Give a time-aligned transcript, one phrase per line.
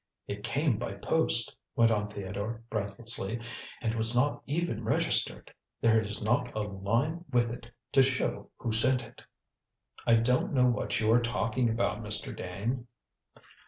[0.27, 3.39] "It came by post," went on Theodore breathlessly,
[3.83, 5.53] "and was not even registered.
[5.79, 9.21] There is not a line with it to show who sent it."
[10.07, 12.35] "I don't know what you are talking about, Mr.
[12.35, 12.87] Dane."